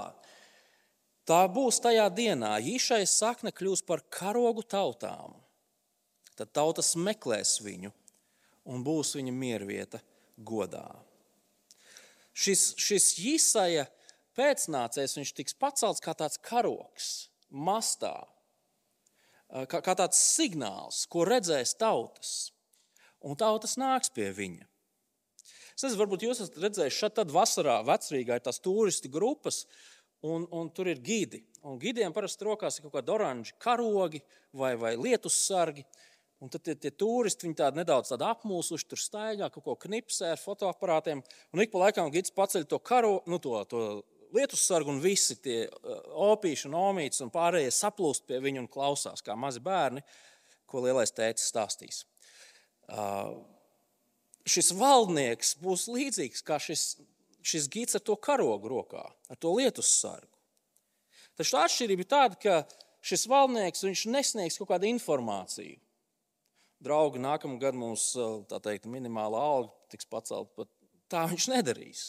[1.30, 5.36] Tā būs tajā dienā, ja šai sakne kļūs par karogu tautām.
[6.34, 7.92] Tad tautas meklēs viņu
[8.66, 10.00] un būs viņa miervieta
[10.42, 10.88] godā.
[12.34, 13.84] Šis, šis īsaja
[14.38, 18.14] pēcnācējs, viņš tiks pacelts kā tāds karoks, mastā,
[19.70, 22.50] kā, kā tāds signāls, ko redzēs tautas.
[23.20, 24.66] Un tautas nāks pie viņa.
[25.76, 29.62] Es nezinu, varbūt jūs esat redzējuši, šeit tad vasarā vecrīgā ir tās turistu grupas,
[30.26, 31.42] un, un tur ir gidi.
[31.66, 34.22] Un gidiem parasti rokās ir kaut kādi oranži karogi
[34.56, 35.84] vai, vai lietus sargi.
[36.40, 40.30] Un tad tie, tie turisti viņi tādi nedaudz tādi apmulsuši, tur staigā, kaut ko knipsē
[40.32, 41.20] ar fotoaparātiem.
[41.52, 43.82] Un ik pa laikam gids paceļ to karogu, nu, to, to
[44.32, 48.70] lietus sargu un visi tie uh, opīši un omīts un pārējie saplūst pie viņa un
[48.72, 50.00] klausās, kā mazi bērni,
[50.70, 52.04] ko lielais tēcis stāstīs.
[52.88, 53.36] Uh,
[54.48, 56.94] šis valdnieks būs līdzīgs kā šis,
[57.42, 60.30] šis gids ar to karogu rokā, ar to lietus sargu.
[61.38, 62.56] Taču tā atšķirība ir tāda, ka
[63.04, 65.78] šis valdnieks nesniegs kaut kādu informāciju.
[66.80, 68.10] Draugi, nākamā gada mums
[68.64, 70.70] teikt, minimāla alga tiks pacelta, bet
[71.12, 72.04] tā viņš nedarīs.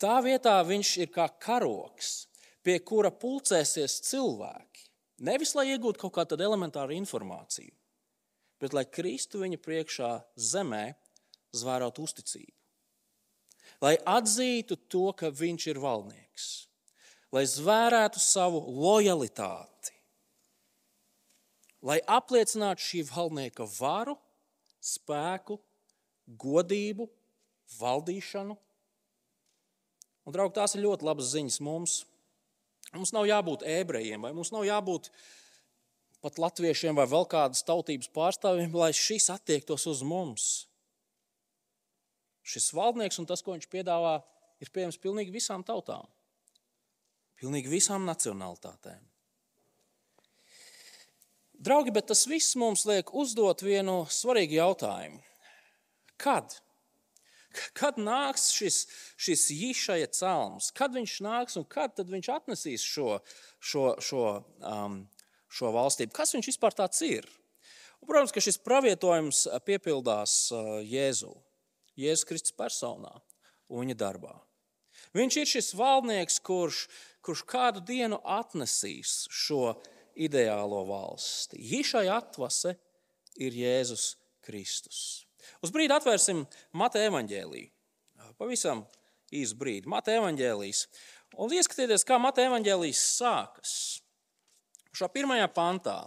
[0.00, 2.26] Tā vietā viņš ir kā karoks,
[2.64, 4.86] pie kura pulcēsies cilvēki.
[5.24, 7.74] Nevis lai iegūtu kaut kādu elementāru informāciju,
[8.60, 10.86] bet lai Kristu viņa priekšā zemē
[11.56, 12.59] zvērot uzticību.
[13.80, 16.48] Lai atzītu to, ka viņš ir valdnieks,
[17.32, 19.94] lai zvērētu savu lojalitāti,
[21.80, 24.18] lai apliecinātu šī valdnieka varu,
[24.84, 25.56] spēku,
[26.40, 27.08] godību,
[27.80, 28.58] valdīšanu
[30.30, 31.94] Un, draugi, tās ir ļoti labas ziņas mums.
[32.94, 35.08] Mums nav jābūt ebrejiem, vai mums nav jābūt
[36.22, 40.48] pat latviešiem vai vēl kādas tautības pārstāvjiem, lai šis attiektos uz mums.
[42.50, 44.18] Šis valdnieks un tas, ko viņš piedāvā,
[44.62, 46.08] ir pieejams pilnīgi visām tautām,
[47.38, 49.06] pilnīgi visām nacionālitātēm.
[51.60, 55.20] Draugi, bet tas viss mums liek uzdot vienu svarīgu jautājumu.
[56.20, 56.54] Kad?
[57.76, 58.84] Kad nāks šis,
[59.20, 63.18] šis īšaja celms, kad viņš nāks un kad viņš atnesīs šo,
[63.58, 64.24] šo, šo,
[64.64, 65.02] um,
[65.52, 66.14] šo valstību?
[66.16, 67.28] Kas viņš vispār tāds ir?
[68.00, 71.34] Un, protams, ka šis pravietojums piepildās uh, Jēzu,
[72.00, 73.12] Jēzus Kristus personā
[73.70, 74.34] un viņa darbā.
[75.16, 76.84] Viņš ir šis valdnieks, kurš,
[77.24, 79.74] kurš kādu dienu atnesīs šo
[80.18, 81.58] ideālo valsti.
[81.80, 82.76] Īšai atvase
[83.40, 85.24] ir Jēzus Kristus.
[85.64, 86.44] Uz brīdi atvērsim
[86.76, 87.70] Mateja evaņģēlīju.
[88.40, 88.84] Pavisam
[89.34, 89.90] īsu brīdi.
[89.90, 90.84] Mateja evaņģēlijas.
[91.40, 93.74] Un ieskatieties, kā Mateja evaņģēlijas sākas.
[94.96, 95.98] Šā pirmajā pantā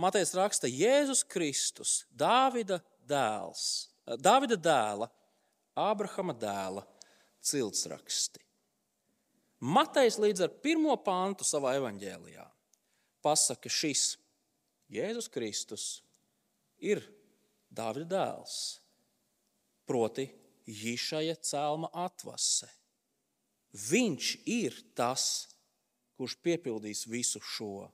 [0.00, 3.90] Matejs raksta Jēzus Kristus, Dāvida dēls,
[4.20, 5.10] Dāvida dēla,
[5.80, 6.84] Ābrahama dēla
[7.44, 8.42] ciltsraksti.
[9.60, 12.46] Matejs līdz ar pirmo pantu savā evaņģēlijā
[13.24, 14.14] pasaka, ka šis
[14.90, 15.86] Jēzus Kristus
[16.80, 17.02] ir
[17.70, 18.80] Dāvida dēls,
[19.86, 20.26] proti,
[20.66, 22.66] Jišaja cēlma atvase.
[23.70, 25.46] Viņš ir tas,
[26.18, 27.86] kurš piepildīs visu šo.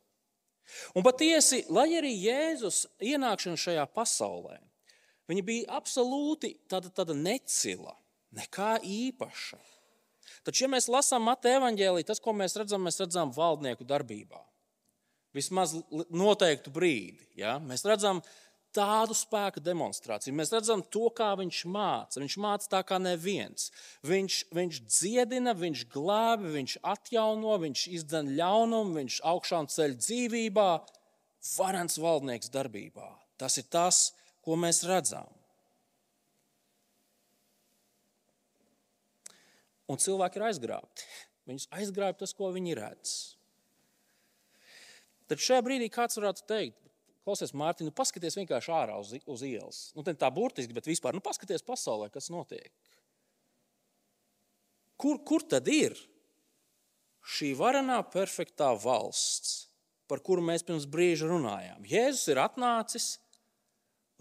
[0.97, 4.57] Un patiesi, lai arī Jēzus ienākšana šajā pasaulē,
[5.31, 7.97] viņa bija absolūti tāda, tāda necila,
[8.37, 9.61] nekā īpaša.
[10.47, 14.43] Taču, ja mēs lasām Mateja evaņģēlī, tas, ko mēs redzam, mēs redzam valdnieku darbībā.
[15.37, 15.75] Vismaz
[16.15, 17.27] noteiktu brīdi.
[17.39, 17.57] Ja?
[17.63, 18.23] Mēs redzam,
[18.77, 20.35] tādu spēku demonstrāciju.
[20.37, 22.21] Mēs redzam to, kā viņš māca.
[22.21, 23.71] Viņš māca tā kā neviens.
[24.07, 30.69] Viņš, viņš dziedina, viņš glābi, viņš atjauno, viņš izdzen ļaunumu, viņš augšām ceļ dzīvībā,
[31.57, 33.09] varants valdnieks darbībā.
[33.41, 34.11] Tas ir tas,
[34.47, 35.29] ko mēs redzam.
[39.91, 41.07] Un cilvēki ir aizgrābti.
[41.47, 43.13] Viņus aizgrābj tas, ko viņi redz.
[45.31, 46.87] Tad šajā brīdī kāds varētu teikt,
[47.27, 49.79] Klausies, Mārtiņ, nu paskaties vienkārši ārā uz, uz ielas.
[49.99, 52.71] Nu, tā burtiski, bet vispār, nu paskaties pasaulē, kas notiek.
[54.95, 55.97] Kur, kur tad ir
[57.27, 59.67] šī varenā, perfektā valsts,
[60.07, 61.83] par kuru mēs pirms brīža runājām.
[61.91, 63.09] Jēzus ir atnācis.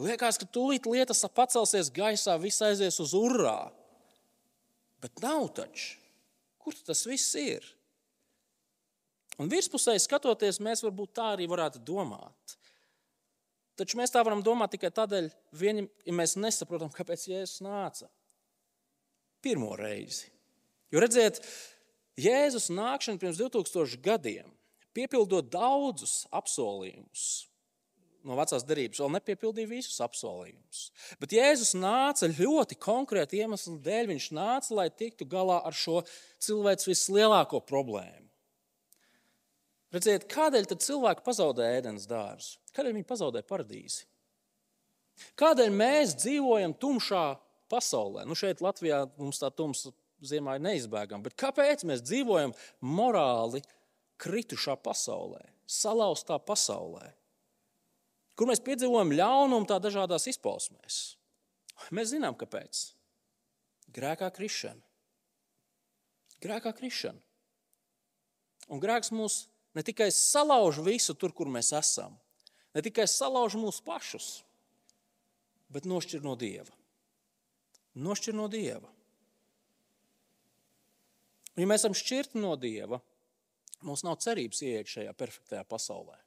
[0.01, 3.71] Liekas, ka tūlīt lietas pacelsies gaisā, viss aizies uz urā.
[4.99, 5.95] Bet nav taču.
[6.60, 7.63] Kur tas viss ir?
[9.39, 12.55] Un virspusēji skatoties, mēs varbūt tā arī varētu domāt.
[13.75, 15.27] Taču mēs tā varam domāt tikai tādēļ,
[15.60, 18.08] vien, ja mēs nesaprotam, kāpēc Jēzus nāca
[19.43, 20.31] pirmo reizi.
[20.91, 21.41] Jo redziet,
[22.19, 24.47] Jēzus nākšana pirms 2000 gadiem,
[24.95, 27.45] piepildot daudzus apsolījumus
[28.26, 30.90] no vecās derības, vēl nepiepildīja visus apsolījumus.
[31.22, 34.10] Bet Jēzus nāca ļoti konkrēti iemeslu dēļ.
[34.14, 36.02] Viņš nāca, lai tiktu galā ar šo
[36.44, 38.26] cilvēku vislielāko problēmu.
[39.96, 42.58] Redziet, kādēļ cilvēki pazaudēja ēdienas dārzu?
[42.76, 44.08] Kādēļ viņi pazaudēja paradīzi?
[45.40, 47.28] Kādēļ mēs dzīvojam tumšā
[47.72, 48.26] pasaulē?
[48.28, 49.94] Nu, šeit Latvijā mums tā tumsa
[50.26, 52.52] ziemā ir neizbēgama, bet kāpēc mēs dzīvojam
[52.84, 53.62] morāli
[54.22, 57.12] kritušā pasaulē, salauztā pasaulē,
[58.36, 61.00] kur mēs piedzīvojam ļaunumu tā dažādās izpausmēs?
[61.95, 62.89] Mēs zinām, kāpēc.
[63.95, 64.82] Grēkā krišana.
[66.43, 67.21] Grēkā krišana.
[68.71, 69.45] Un grēks mūs
[69.78, 72.15] ne tikai salauž visu tur, kur mēs esam,
[72.74, 74.30] ne tikai salauž mūs pašus,
[75.69, 76.71] bet nošķir no Dieva.
[77.95, 78.89] Nošķir no Dieva.
[81.56, 83.00] Un, ja mēs esam šķirti no Dieva,
[83.86, 86.17] mums nav cerības ieiet šajā perfektajā pasaulē,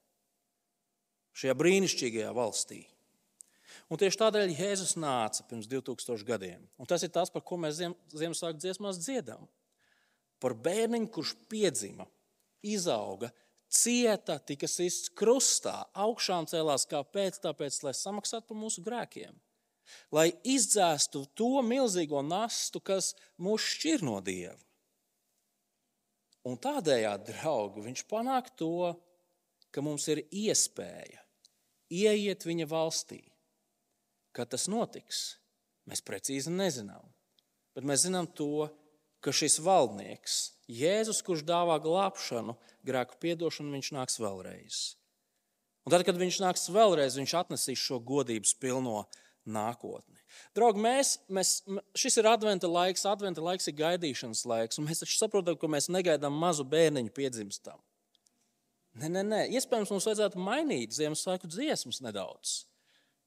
[1.39, 2.83] šajā brīnišķīgajā valstī.
[3.89, 6.65] Un tieši tādēļ Jēzus nāca pirms 2000 gadiem.
[6.77, 9.47] Un tas ir tas, par ko mēs Ziemassvētku dziesmās dziedam.
[10.43, 12.05] Par bērniņu, kurš piedzima
[12.63, 13.31] izauga,
[13.73, 16.85] cieta, tika sists krustā, augšām cēlās.
[16.91, 17.41] Kāpēc?
[17.45, 19.37] Tāpēc, lai samaksātu par mūsu grēkiem.
[20.13, 24.59] Lai izdzēstu to milzīgo nastu, kas mūs šķir no Dieva.
[26.49, 28.93] Un tādējādi, draugi, viņš panāk to,
[29.73, 31.25] ka mums ir iespēja
[31.91, 33.23] ieiet viņa valstī.
[34.37, 35.39] Kad tas notiks,
[35.89, 37.07] mēs precīzi nezinām.
[37.75, 38.69] Bet mēs zinām to,
[39.25, 42.53] ka šis valdnieks, Jēzus, kurš dāvā glābšanu,
[42.85, 44.81] grēku piedošanu, viņš nāks vēlreiz.
[45.87, 49.07] Un tad, kad viņš nāks vēlreiz, viņš atnesīs šo godības pilno
[49.49, 50.19] nākotni.
[50.57, 51.55] Draugi, mēs, mēs,
[51.97, 55.89] šis ir adventa laiks, adventa laiks ir gaidīšanas laiks, un mēs taču saprotam, ka mēs
[55.89, 57.81] negaidām mazu bērniņu piedzimstam.
[58.99, 59.41] Nē, nē, nē.
[59.55, 62.55] Iespējams, mums vajadzētu mainīt Ziemassvētku dziesmas nedaudz.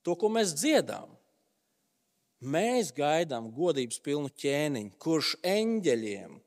[0.03, 1.13] To, ko mēs dziedām.
[2.41, 6.39] Mēs gaidām godības pilnu ķēniņu, kurš eņģeļiem,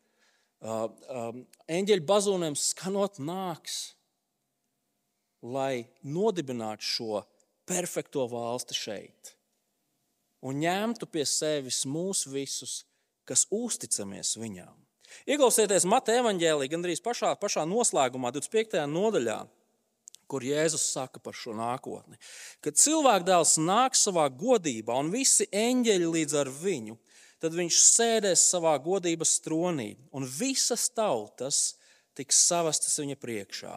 [1.77, 3.79] eņģeļu bazūniem skanot nāks,
[5.45, 7.23] lai nodibinātu šo
[7.69, 9.35] perfekto valsti šeit
[10.45, 12.83] un ņemtu pie sevis mūs visus,
[13.25, 14.84] kas uzticamies viņām.
[15.27, 18.83] Ieklausieties Mateja evanģēlī, gandrīz pašā, pašā noslēgumā, 25.
[18.91, 19.43] nodaļā
[20.29, 22.19] kur Jēzus saka par šo nākotni.
[22.65, 26.97] Kad cilvēkdēls nāks savā godībā un visi eņģeļi līdz ar viņu,
[27.43, 31.77] tad viņš sēdēs savā godības tronī, un visas tautas
[32.17, 33.77] tiks savestas viņa priekšā.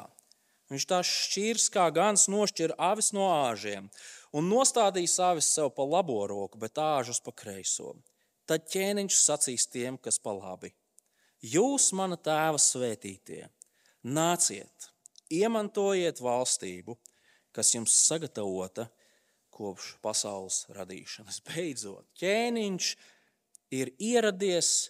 [0.71, 3.87] Viņš tās šķirs kā gans nošķir avis no āžiem,
[4.35, 7.95] un nostādīs avis sev pa labo roku, bet āžus pa kreiso.
[8.47, 10.73] Tad ķēniņš sacīs tiem, kas pa labi:
[11.45, 13.43] Jūs, mana tēva svētītie,
[14.01, 14.87] nāciet!
[15.29, 16.95] Iemantojiet valstību,
[17.53, 18.87] kas jums sagatavota
[19.53, 21.37] kopš pasaules radīšanas.
[21.45, 22.87] Beidzot, ķēniņš
[23.77, 24.89] ir ieradies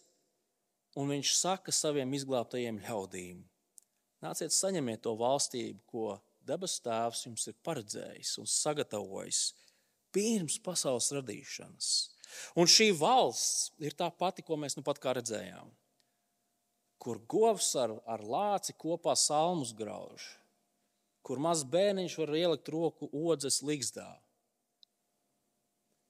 [0.96, 3.42] un viņš saka saviem izglābtajiem ļaudīm:
[4.24, 6.14] Nāciet, saņemiet to valstību, ko
[6.48, 9.42] debes Tēvs jums ir paredzējis un sagatavojis
[10.16, 11.92] pirms pasaules radīšanas.
[12.56, 15.76] Un šī valsts ir tā pati, ko mēs nu pat redzējām
[16.98, 20.26] kur govs ar, ar lāci kopā salmus grauž,
[21.22, 24.08] kur mazs bērniņš var ielikt roku odzes ligzdā,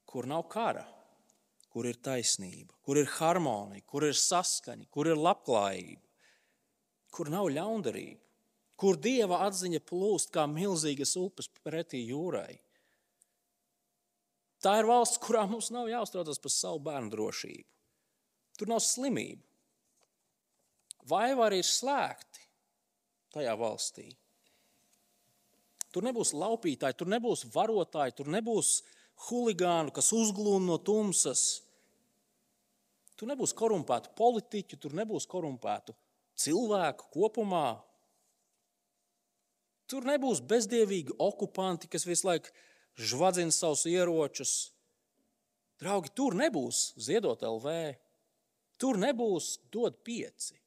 [0.08, 0.86] kur nav kara,
[1.74, 6.02] kur ir taisnība, kur ir harmonija, kur ir saskaņa, kur ir labklājība,
[7.14, 8.22] kur nav ļaundarība,
[8.78, 12.60] kur dieva atziņa plūst kā milzīgas upes pretī jūrai.
[14.62, 17.68] Tā ir valsts, kurā mums nav jāuztraucas par savu bērnu drošību.
[18.58, 19.44] Tur nav slimību,
[21.08, 22.44] Vaivari ir slēgti
[23.36, 24.10] tajā valstī.
[25.94, 28.82] Tur nebūs laupītāji, tur nebūs varotāji, tur nebūs
[29.28, 31.46] huligānu, kas uzglūna no tumsas.
[33.18, 35.96] Tur nebūs korumpētu politiķu, tur nebūs korumpētu
[36.38, 37.80] cilvēku kopumā.
[39.88, 42.52] Tur nebūs bezdievīgi okupanti, kas visu laiku
[43.00, 44.54] žvadzina savus ieročus.
[45.82, 47.74] Draugi, tur nebūs ziedot LV,
[48.82, 50.58] tur nebūs dot pieci.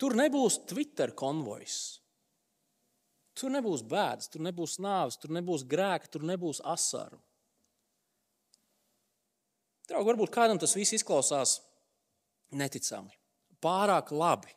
[0.00, 2.00] Tur nebūs Twitter konvojs.
[3.36, 7.20] Tur nebūs bēdas, tur nebūs nāves, tur nebūs grēka, tur nebūs asaru.
[9.90, 11.58] Draugi, varbūt kādam tas viss izklausās
[12.54, 13.12] neticami,
[13.62, 14.52] pārāk labi,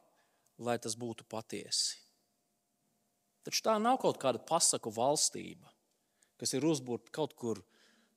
[0.62, 2.00] lai tas būtu patiesi.
[3.44, 5.68] Taču tā nav kaut kāda pasaku valstība,
[6.40, 7.60] kas ir uzbūvēta kaut kur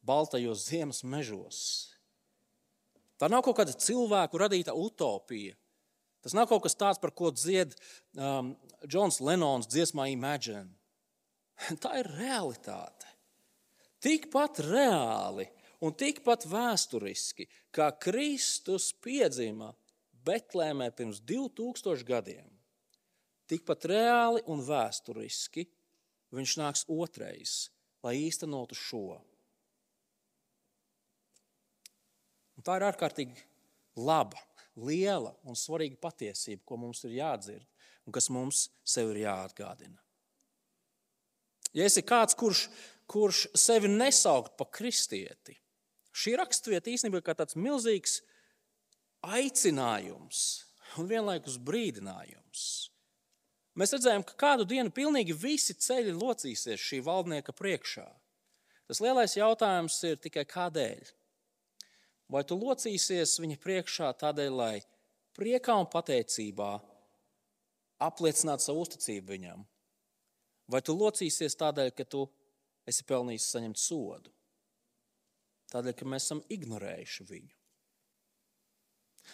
[0.06, 1.60] baltajos ziemas mežos.
[3.18, 5.56] Tā nav kaut kāda cilvēku radīta utopija.
[6.26, 7.76] Tas nav kaut kas tāds, par ko dzied
[8.18, 8.50] um,
[8.82, 10.72] Džons Lenons dziesmā Imagine.
[11.82, 13.14] Tā ir realitāte.
[14.02, 15.46] Tikpat reāli
[15.86, 19.70] un tikpat vēsturiski, kā Kristus piedzima
[20.26, 22.56] Betlēmē pirms 2000 gadiem
[23.50, 25.66] tikpat reāli un vēsturiski
[26.34, 27.54] viņš nāks otrais,
[28.04, 29.20] lai īstenotu šo.
[32.56, 33.44] Un tā ir ārkārtīgi
[34.00, 34.40] laba,
[34.76, 37.66] liela un svarīga patiesība, ko mums ir jādzird
[38.06, 39.98] un kas mums sev ir jāatgādina.
[41.76, 42.66] Ja esi kāds, kurš,
[43.10, 45.56] kurš sevi nesaukt par kristieti,
[46.16, 48.20] šī raksturvieta īstenībā ir tāds milzīgs
[49.26, 50.42] aicinājums
[50.96, 52.66] un vienlaikus brīdinājums.
[53.76, 58.06] Mēs redzējām, ka kādu dienu pilnīgi visi ceļi locīsies šī valdnieka priekšā.
[58.88, 61.10] Tas lielais jautājums ir tikai kādēļ?
[62.32, 64.74] Vai tu locīsies viņa priekšā tādēļ, lai
[65.38, 66.70] priekā un pateicībā
[68.02, 69.62] apliecinātu savu uzticību viņam?
[70.66, 72.24] Vai tu locīsies tādēļ, ka tu
[72.88, 74.32] esi pelnījis saņemt sodu?
[75.70, 77.54] Tādēļ, ka mēs esam ignorējuši viņu.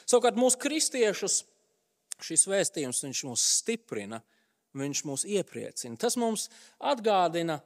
[0.09, 1.43] Savukārt mūsu kristiešus
[2.23, 4.21] šis vēstījums mūs stiprina,
[4.77, 5.99] viņš mūs iepriecina.
[6.01, 6.49] Tas mums
[6.81, 7.59] atgādina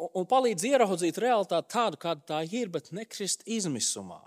[0.00, 4.20] un palīdz ieraudzīt realitāti tādu, kāda tā ir, bet nekrist izmisumā.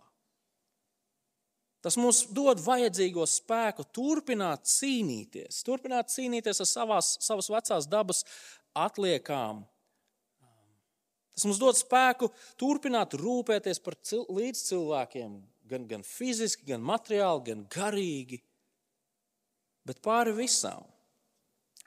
[1.84, 8.24] Tas mums dod vajadzīgo spēku turpināt cīnīties, turpināt cīnīties ar savās, savas vecās dabas
[8.86, 9.66] atliekām.
[11.34, 12.30] Tas mums dod spēku
[12.62, 15.36] turpināt rūpēties par cil, līdzcilvēkiem,
[15.68, 18.40] gan, gan fiziski, gan materiāli, gan garīgi.
[19.84, 20.86] Bet pāri visam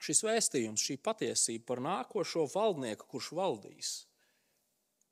[0.03, 3.93] šis vēstījums, šī patiesība par nākošo valdnieku, kurš valdīs,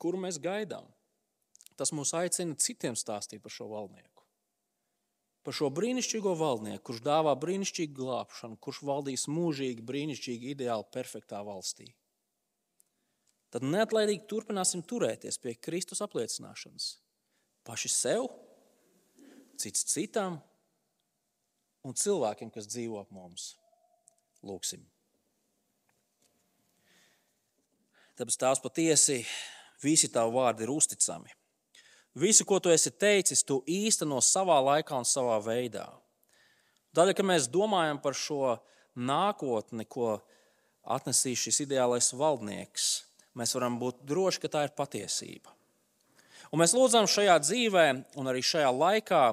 [0.01, 0.87] kuru mēs gaidām,
[1.79, 4.11] tas mūs aicina citiem stāstīt par šo valdnieku.
[5.45, 11.91] Par šo brīnišķīgo valdnieku, kurš dāvā brīnišķīgu glābšanu, kurš valdīs mūžīgi, brīnišķīgi, ideāli, perfektā valstī.
[13.53, 16.87] Tad neatlaidīgi turpināsim turēties pie Kristus apliecināšanas.
[17.65, 18.27] Paši sev,
[19.61, 20.41] cits citam
[21.85, 23.53] un cilvēkiem, kas dzīvo ap mums.
[24.45, 24.83] Lūksim.
[28.15, 29.23] Tāpēc tās patiesi
[29.83, 31.33] visi tavi vārdi ir uzticami.
[32.15, 35.89] Visu, ko tu esi teicis, tu īsteno savā laikā un savā veidā.
[36.95, 38.55] Tādēļ, ka mēs domājam par šo
[38.95, 40.21] nākotni, ko
[40.85, 42.87] atnesīs šis ideālais valdnieks,
[43.35, 45.51] mēs varam būt droši, ka tā ir patiesība.
[46.55, 47.87] Un mēs lūdzam šajā dzīvē
[48.21, 49.25] un arī šajā laikā,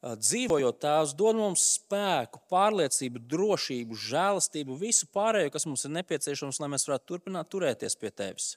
[0.00, 6.70] dzīvojot Tēvs, dod mums spēku, pārliecību, drošību, žēlastību, visu pārējo, kas mums ir nepieciešams, lai
[6.72, 8.54] mēs varētu turpināt turēties pie Tevis,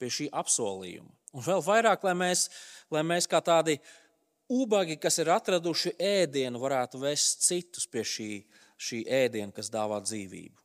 [0.00, 1.08] pie šī apsolījuma.
[1.36, 2.48] Un vēl vairāk, lai mēs,
[2.92, 3.78] lai mēs kā tādi
[4.52, 8.32] ubagi, kas ir atraduši ēdienu, varētu vest citus pie šī,
[8.76, 10.64] šī ēdiena, kas dāvā dzīvību.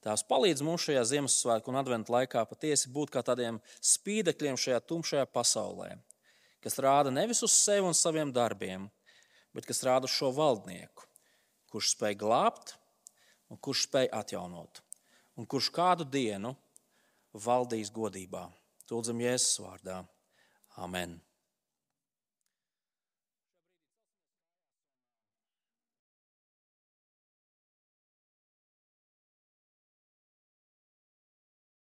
[0.00, 5.26] Tās palīdz mums šajā Ziemassvētku un Adventu laikā patiesi būt kā tādiem spīdekļiem šajā tumšajā
[5.28, 5.90] pasaulē,
[6.64, 8.88] kas rāda nevis uz sevi un saviem darbiem,
[9.56, 11.06] bet kas rāda šo valdnieku,
[11.70, 12.76] kurš spēj glābt
[13.50, 14.82] un kurš spēj atjaunot,
[15.38, 16.54] un kurš kādu dienu
[17.34, 18.46] valdīs godībā.
[18.90, 20.00] Tūdzam Jēzus vārdā.
[20.82, 21.20] Amen.